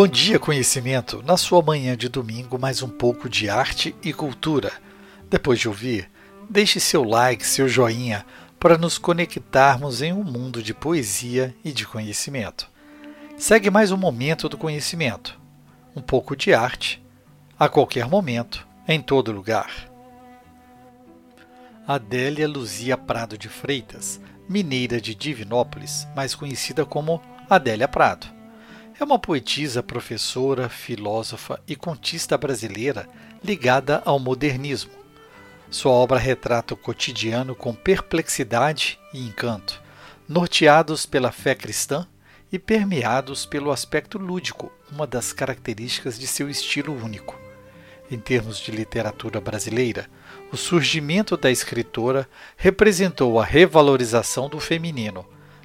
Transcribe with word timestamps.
Bom 0.00 0.08
dia, 0.08 0.38
conhecimento! 0.38 1.22
Na 1.26 1.36
sua 1.36 1.60
manhã 1.60 1.94
de 1.94 2.08
domingo, 2.08 2.58
mais 2.58 2.82
um 2.82 2.88
pouco 2.88 3.28
de 3.28 3.50
arte 3.50 3.94
e 4.02 4.14
cultura. 4.14 4.72
Depois 5.28 5.60
de 5.60 5.68
ouvir, 5.68 6.10
deixe 6.48 6.80
seu 6.80 7.04
like, 7.04 7.46
seu 7.46 7.68
joinha, 7.68 8.24
para 8.58 8.78
nos 8.78 8.96
conectarmos 8.96 10.00
em 10.00 10.10
um 10.10 10.24
mundo 10.24 10.62
de 10.62 10.72
poesia 10.72 11.54
e 11.62 11.70
de 11.70 11.86
conhecimento. 11.86 12.66
Segue 13.36 13.68
mais 13.68 13.92
um 13.92 13.98
momento 13.98 14.48
do 14.48 14.56
conhecimento. 14.56 15.38
Um 15.94 16.00
pouco 16.00 16.34
de 16.34 16.54
arte, 16.54 17.04
a 17.58 17.68
qualquer 17.68 18.08
momento, 18.08 18.66
em 18.88 19.02
todo 19.02 19.30
lugar. 19.30 19.70
Adélia 21.86 22.48
Luzia 22.48 22.96
Prado 22.96 23.36
de 23.36 23.50
Freitas, 23.50 24.18
mineira 24.48 24.98
de 24.98 25.14
Divinópolis, 25.14 26.08
mais 26.16 26.34
conhecida 26.34 26.86
como 26.86 27.20
Adélia 27.50 27.86
Prado. 27.86 28.39
É 28.98 29.04
uma 29.04 29.18
poetisa, 29.18 29.82
professora, 29.82 30.68
filósofa 30.68 31.60
e 31.66 31.74
contista 31.74 32.36
brasileira 32.36 33.08
ligada 33.42 34.02
ao 34.04 34.18
modernismo. 34.18 34.92
Sua 35.70 35.92
obra 35.92 36.18
retrata 36.18 36.74
o 36.74 36.76
cotidiano 36.76 37.54
com 37.54 37.74
perplexidade 37.74 38.98
e 39.14 39.20
encanto, 39.20 39.80
norteados 40.28 41.06
pela 41.06 41.32
fé 41.32 41.54
cristã 41.54 42.06
e 42.52 42.58
permeados 42.58 43.46
pelo 43.46 43.70
aspecto 43.70 44.18
lúdico, 44.18 44.70
uma 44.90 45.06
das 45.06 45.32
características 45.32 46.18
de 46.18 46.26
seu 46.26 46.50
estilo 46.50 46.92
único. 46.92 47.38
Em 48.10 48.18
termos 48.18 48.58
de 48.58 48.72
literatura 48.72 49.40
brasileira, 49.40 50.10
o 50.52 50.56
surgimento 50.56 51.36
da 51.36 51.50
escritora 51.50 52.28
representou 52.56 53.38
a 53.38 53.44
revalorização 53.44 54.48
do 54.48 54.58
feminino 54.58 55.24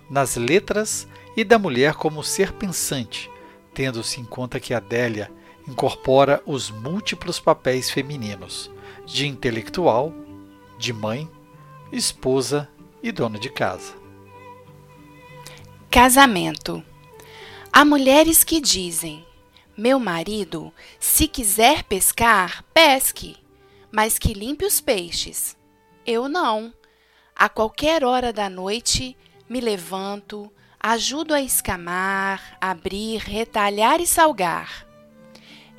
nas 0.09 0.35
letras 0.35 1.07
e 1.35 1.43
da 1.43 1.57
mulher 1.57 1.95
como 1.95 2.23
ser 2.23 2.53
pensante, 2.53 3.29
tendo-se 3.73 4.19
em 4.19 4.25
conta 4.25 4.59
que 4.59 4.73
Adélia 4.73 5.31
incorpora 5.67 6.41
os 6.45 6.69
múltiplos 6.69 7.39
papéis 7.39 7.89
femininos 7.89 8.71
de 9.05 9.27
intelectual, 9.27 10.13
de 10.77 10.93
mãe, 10.93 11.29
esposa 11.91 12.69
e 13.01 13.11
dona 13.11 13.39
de 13.39 13.49
casa. 13.49 13.93
Casamento. 15.89 16.83
Há 17.71 17.85
mulheres 17.85 18.43
que 18.43 18.59
dizem: 18.59 19.25
Meu 19.77 19.99
marido, 19.99 20.73
se 20.99 21.27
quiser 21.27 21.83
pescar, 21.83 22.63
pesque 22.73 23.37
mas 23.95 24.19
que 24.19 24.33
limpe 24.33 24.65
os 24.65 24.81
peixes. 24.81 25.55
Eu 26.05 26.27
não. 26.27 26.73
A 27.33 27.47
qualquer 27.47 28.03
hora 28.03 28.33
da 28.33 28.49
noite 28.49 29.15
me 29.47 29.59
levanto, 29.59 30.51
ajudo 30.79 31.33
a 31.33 31.41
escamar, 31.41 32.57
abrir, 32.59 33.17
retalhar 33.19 34.01
e 34.01 34.07
salgar. 34.07 34.85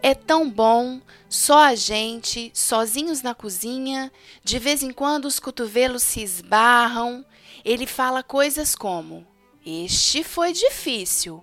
É 0.03 0.15
tão 0.15 0.49
bom, 0.51 1.01
só 1.29 1.59
a 1.59 1.75
gente, 1.75 2.51
sozinhos 2.55 3.23
na 3.23 3.35
cozinha, 3.35 4.13
de 4.45 4.59
vez 4.59 4.83
em 4.83 4.93
quando 4.93 5.25
os 5.25 5.41
cotovelos 5.41 6.03
se 6.03 6.23
esbarram. 6.23 7.25
Ele 7.65 7.87
fala 7.87 8.23
coisas 8.23 8.75
como: 8.75 9.27
Este 9.65 10.23
foi 10.23 10.53
difícil. 10.53 11.43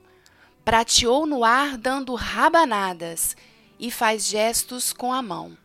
Prateou 0.63 1.25
no 1.25 1.43
ar 1.43 1.77
dando 1.77 2.15
rabanadas 2.15 3.35
e 3.77 3.91
faz 3.91 4.27
gestos 4.27 4.93
com 4.93 5.11
a 5.11 5.21
mão. 5.21 5.57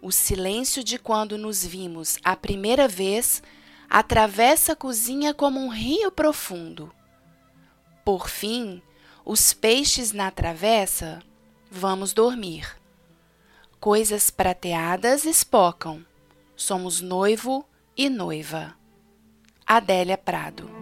O 0.00 0.12
silêncio 0.12 0.84
de 0.84 0.98
quando 0.98 1.36
nos 1.36 1.64
vimos 1.64 2.18
a 2.22 2.36
primeira 2.36 2.86
vez 2.86 3.42
atravessa 3.88 4.72
a 4.72 4.76
cozinha 4.76 5.32
como 5.32 5.60
um 5.60 5.68
rio 5.68 6.10
profundo. 6.10 6.92
Por 8.04 8.28
fim, 8.28 8.82
os 9.24 9.52
peixes 9.52 10.12
na 10.12 10.30
travessa, 10.30 11.22
vamos 11.70 12.12
dormir. 12.12 12.76
Coisas 13.80 14.30
prateadas 14.30 15.24
espocam. 15.24 16.04
Somos 16.54 17.00
noivo 17.00 17.66
e 17.96 18.08
noiva. 18.08 18.74
Adélia 19.66 20.16
Prado. 20.16 20.75